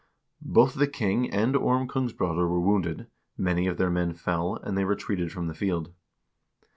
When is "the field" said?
5.45-5.93